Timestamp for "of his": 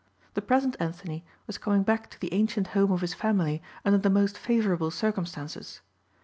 2.91-3.13